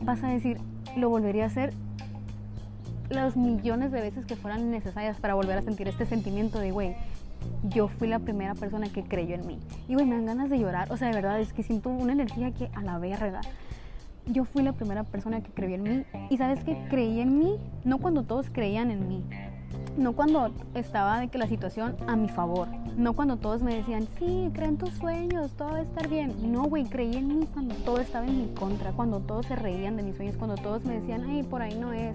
[0.00, 0.58] vas a decir,
[0.96, 1.74] lo volvería a hacer
[3.10, 6.96] las millones de veces que fueran necesarias para volver a sentir este sentimiento de, güey,
[7.64, 9.58] yo fui la primera persona que creyó en mí.
[9.88, 10.90] Y, güey, me dan ganas de llorar.
[10.92, 13.40] O sea, de verdad, es que siento una energía que a la verga.
[14.26, 16.04] Yo fui la primera persona que creyó en mí.
[16.30, 19.24] Y sabes que creí en mí, no cuando todos creían en mí.
[19.96, 22.68] No cuando estaba de que la situación a mi favor.
[22.96, 26.52] No cuando todos me decían, sí, creen tus sueños, todo va a estar bien.
[26.52, 28.92] No, güey, creí en mí cuando todo estaba en mi contra.
[28.92, 30.36] Cuando todos se reían de mis sueños.
[30.36, 32.14] Cuando todos me decían, ay, por ahí no es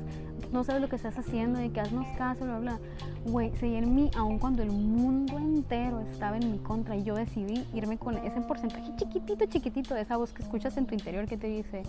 [0.51, 2.79] no sabes lo que estás haciendo, de que haznos caso, bla, bla.
[3.25, 7.15] Güey, seguí en mí, aun cuando el mundo entero estaba en mi contra y yo
[7.15, 11.25] decidí irme con ese porcentaje chiquitito, chiquitito de esa voz que escuchas en tu interior
[11.27, 11.83] que te dice,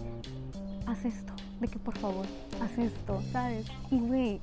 [0.87, 2.27] haz esto, de que por favor,
[2.61, 3.67] haz esto, ¿sabes?
[3.91, 4.41] Y güey,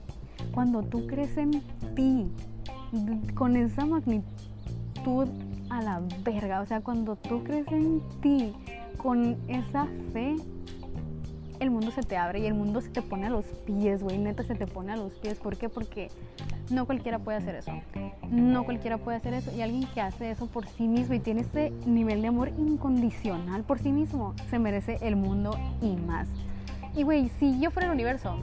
[0.52, 1.62] cuando tú crees en
[1.96, 2.28] ti,
[3.36, 5.28] con esa magnitud
[5.70, 8.54] a la verga, o sea, cuando tú crees en ti,
[8.98, 10.36] con esa fe,
[11.60, 14.18] el mundo se te abre y el mundo se te pone a los pies, güey,
[14.18, 15.40] neta se te pone a los pies.
[15.40, 15.70] ¿Por qué?
[15.70, 16.10] Porque
[16.70, 17.72] no cualquiera puede hacer eso.
[18.30, 19.52] No cualquiera puede hacer eso.
[19.56, 23.64] Y alguien que hace eso por sí mismo y tiene ese nivel de amor incondicional
[23.64, 26.28] por sí mismo, se merece el mundo y más.
[26.96, 28.40] Y güey, si yo fuera el universo,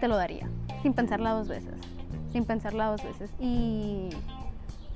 [0.00, 0.48] te lo daría,
[0.82, 1.74] sin pensarla dos veces.
[2.32, 3.30] Sin pensarla dos veces.
[3.40, 4.10] Y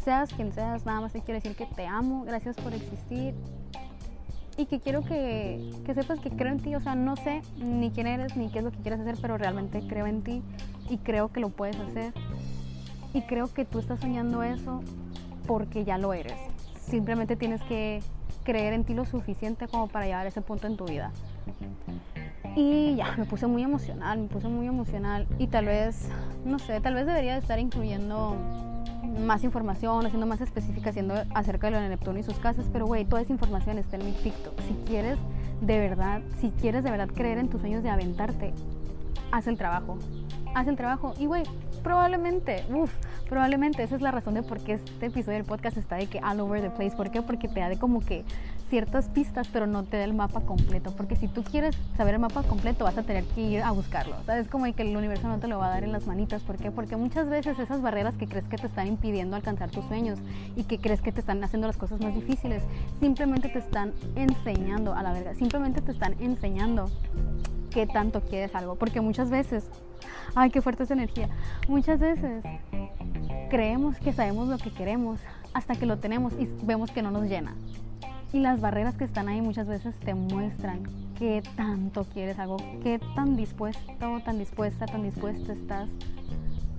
[0.05, 3.35] seas quien seas, nada más te quiero decir que te amo, gracias por existir
[4.63, 7.91] y que quiero que, que, sepas que creo en ti, o sea, no sé ni
[7.91, 10.41] quién eres ni qué es lo que quieres hacer, pero realmente creo en ti
[10.89, 12.15] y creo que lo puedes hacer.
[13.13, 14.81] Y creo que tú estás soñando eso
[15.49, 16.39] porque ya lo eres.
[16.79, 18.03] Simplemente tienes que
[18.45, 21.11] creer en ti lo suficiente como para llegar a ese punto en tu vida.
[22.55, 26.09] Y ya, me puse muy emocional, me puse muy emocional y tal vez,
[26.45, 28.37] no sé, tal vez debería estar incluyendo
[29.03, 32.87] más información, haciendo más específica, haciendo acerca de lo de Neptuno y sus casas, pero
[32.87, 34.61] güey, toda esa información está en mi TikTok.
[34.61, 35.19] Si quieres
[35.61, 38.53] de verdad, si quieres de verdad creer en tus sueños de aventarte,
[39.31, 39.99] haz el trabajo.
[40.55, 41.45] Haz el trabajo y güey,
[41.83, 42.93] probablemente, uff,
[43.29, 46.21] probablemente esa es la razón de por qué este episodio del podcast está de que
[46.21, 46.95] all over the place.
[46.95, 47.23] ¿Por qué?
[47.23, 48.25] Porque te da de como que
[48.73, 50.95] ciertas pistas, pero no te da el mapa completo.
[50.97, 54.17] Porque si tú quieres saber el mapa completo, vas a tener que ir a buscarlo.
[54.25, 54.49] ¿Sabes?
[54.49, 56.41] Como que el universo no te lo va a dar en las manitas.
[56.43, 56.71] ¿Por qué?
[56.71, 60.19] Porque muchas veces esas barreras que crees que te están impidiendo alcanzar tus sueños
[60.57, 62.63] y que crees que te están haciendo las cosas más difíciles,
[62.99, 65.35] simplemente te están enseñando a la verga.
[65.35, 66.91] Simplemente te están enseñando
[67.71, 68.77] qué tanto quieres algo.
[68.77, 69.67] Porque muchas veces,
[70.35, 71.29] ay, qué fuerte esa energía.
[71.69, 72.43] Muchas veces
[73.51, 75.21] creemos que sabemos lo que queremos
[75.53, 77.55] hasta que lo tenemos y vemos que no nos llena.
[78.33, 80.83] Y las barreras que están ahí muchas veces te muestran
[81.19, 83.83] qué tanto quieres algo, qué tan dispuesto,
[84.25, 85.89] tan dispuesta, tan dispuesta estás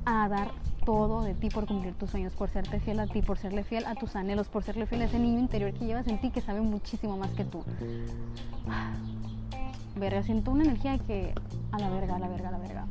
[0.06, 0.52] a dar
[0.86, 3.86] todo de ti por cumplir tus sueños, por serte fiel a ti, por serle fiel
[3.86, 6.42] a tus anhelos, por serle fiel a ese niño interior que llevas en ti que
[6.42, 7.64] sabe muchísimo más que tú.
[9.96, 11.34] Verga, siento una energía que
[11.72, 12.86] a la verga, a la verga, a la verga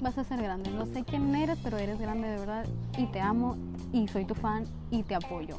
[0.00, 0.70] vas a ser grande.
[0.70, 3.56] No sé quién eres, pero eres grande de verdad y te amo
[3.92, 5.58] y soy tu fan y te apoyo.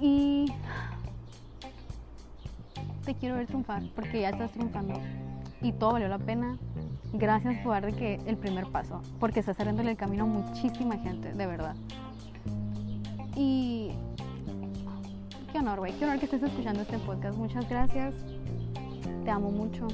[0.00, 0.52] Y
[3.06, 4.94] te quiero ver triunfar porque ya estás triunfando
[5.62, 6.58] y todo valió la pena.
[7.12, 11.32] Gracias por dar que el primer paso, porque estás saliendo el camino a muchísima gente,
[11.32, 11.76] de verdad.
[13.36, 13.92] Y
[15.52, 17.38] qué honor, güey, qué honor que estés escuchando este podcast.
[17.38, 18.14] Muchas gracias.
[19.24, 19.86] Te amo mucho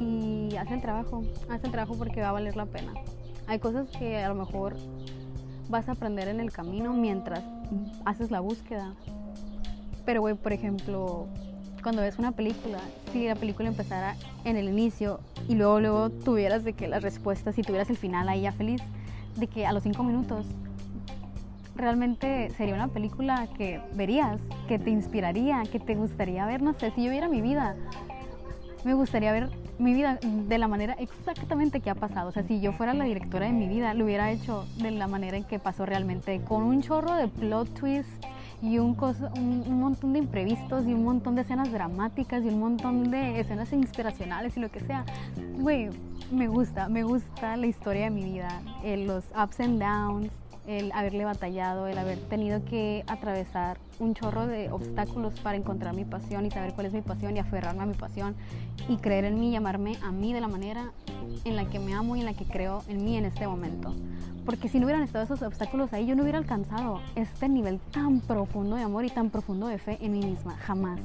[0.00, 2.92] y haz el trabajo, haz el trabajo porque va a valer la pena.
[3.46, 4.76] Hay cosas que a lo mejor
[5.68, 7.44] vas a aprender en el camino mientras
[8.04, 8.94] haces la búsqueda.
[10.08, 11.26] Pero, güey, por ejemplo,
[11.82, 12.78] cuando ves una película,
[13.12, 14.16] si la película empezara
[14.46, 18.26] en el inicio y luego, luego tuvieras de que las respuestas y tuvieras el final
[18.30, 18.80] ahí ya feliz,
[19.36, 20.46] de que a los cinco minutos
[21.76, 26.90] realmente sería una película que verías, que te inspiraría, que te gustaría ver, no sé,
[26.92, 27.76] si yo viera mi vida,
[28.84, 32.30] me gustaría ver mi vida de la manera exactamente que ha pasado.
[32.30, 35.06] O sea, si yo fuera la directora de mi vida, lo hubiera hecho de la
[35.06, 38.26] manera en que pasó realmente, con un chorro de plot twists
[38.60, 38.96] y un,
[39.36, 43.72] un, montón de imprevistos y un montón de escenas dramáticas y un montón de escenas
[43.72, 45.04] inspiracionales y lo que sea.
[45.58, 45.90] Güey,
[46.32, 50.32] me gusta, me gusta la historia de mi vida, eh, los ups and downs,
[50.66, 56.04] el haberle batallado, el haber tenido que atravesar un chorro de obstáculos para encontrar mi
[56.04, 58.34] pasión y saber cuál es mi pasión y aferrarme a mi pasión
[58.88, 60.92] y creer en mí, llamarme a mí de la manera
[61.44, 63.94] en la que me amo y en la que creo en mí en este momento.
[64.44, 68.20] Porque si no hubieran estado esos obstáculos ahí, yo no hubiera alcanzado este nivel tan
[68.20, 71.00] profundo de amor y tan profundo de fe en mí misma, jamás.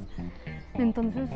[0.72, 1.28] Entonces,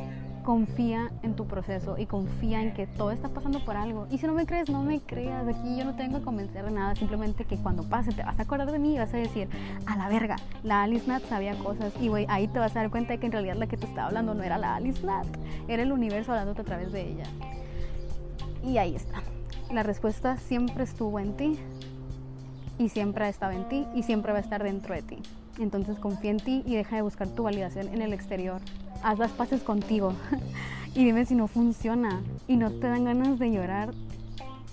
[0.49, 4.07] confía en tu proceso y confía en que todo está pasando por algo.
[4.11, 5.47] Y si no me crees, no me creas.
[5.47, 6.95] Aquí yo no tengo que convencer de nada.
[6.95, 9.51] Simplemente que cuando pase te vas a acordar de mí y vas a decir,
[9.85, 11.93] a la verga, la Alice Nat sabía cosas.
[12.01, 14.09] Y ahí te vas a dar cuenta de que en realidad la que te estaba
[14.09, 15.27] hablando no era la Alice Nat,
[15.69, 17.25] era el universo hablándote a través de ella.
[18.65, 19.23] Y ahí está.
[19.73, 21.59] La respuesta siempre estuvo en ti
[22.79, 25.19] y siempre ha estado en ti y siempre va a estar dentro de ti.
[25.59, 28.61] Entonces confía en ti y deja de buscar tu validación en el exterior
[29.03, 30.15] haz las paces contigo
[30.95, 33.93] y dime si no funciona y no te dan ganas de llorar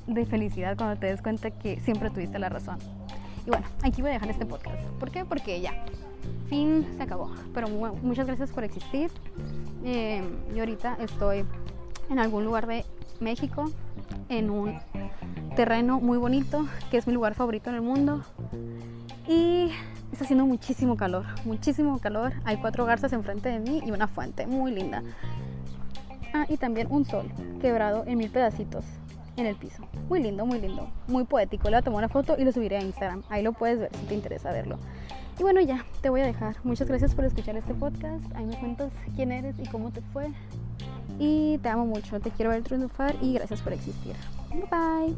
[0.08, 2.78] de felicidad cuando te des cuenta que siempre tuviste la razón.
[3.46, 4.80] Y bueno, aquí voy a dejar este podcast.
[5.00, 5.26] ¿Por qué?
[5.26, 5.74] Porque ya,
[6.50, 7.32] fin, se acabó.
[7.54, 9.12] Pero muchas gracias por existir.
[9.84, 11.46] Eh, yo ahorita estoy
[12.10, 12.86] en algún lugar de
[13.20, 13.72] México,
[14.30, 14.80] en un
[15.56, 18.24] terreno muy bonito, que es mi lugar favorito en el mundo.
[19.28, 19.72] Y
[20.16, 22.32] Está haciendo muchísimo calor, muchísimo calor.
[22.46, 25.04] Hay cuatro garzas enfrente de mí y una fuente muy linda.
[26.34, 28.86] Ah, y también un sol quebrado en mil pedacitos
[29.36, 29.84] en el piso.
[30.08, 31.66] Muy lindo, muy lindo, muy poético.
[31.66, 33.24] Le voy a tomar una foto y lo subiré a Instagram.
[33.28, 34.78] Ahí lo puedes ver si te interesa verlo.
[35.38, 36.56] Y bueno, ya, te voy a dejar.
[36.64, 38.24] Muchas gracias por escuchar este podcast.
[38.36, 40.32] Ahí me cuentas quién eres y cómo te fue.
[41.20, 44.16] Y te amo mucho, te quiero ver triunfar y gracias por existir.
[44.50, 45.16] Bye bye.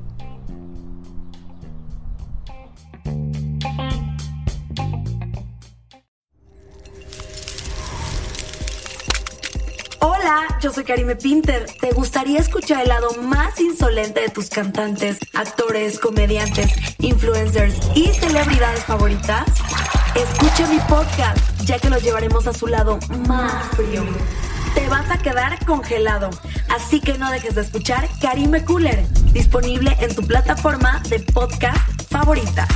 [9.99, 11.65] Hola, yo soy Karime Pinter.
[11.79, 18.83] ¿Te gustaría escuchar el lado más insolente de tus cantantes, actores, comediantes, influencers y celebridades
[18.83, 19.45] favoritas?
[20.17, 24.03] Escucha mi podcast, ya que los llevaremos a su lado más frío.
[24.73, 26.31] Te vas a quedar congelado,
[26.69, 32.67] así que no dejes de escuchar Karime Cooler, disponible en tu plataforma de podcast favorita.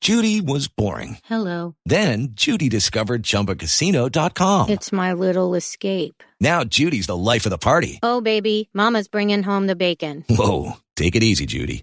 [0.00, 1.18] Judy was boring.
[1.24, 1.74] Hello.
[1.84, 4.70] Then Judy discovered ChumbaCasino.com.
[4.70, 6.22] It's my little escape.
[6.40, 7.98] Now Judy's the life of the party.
[8.02, 10.24] Oh, baby, mama's bringing home the bacon.
[10.28, 11.82] Whoa, take it easy, Judy.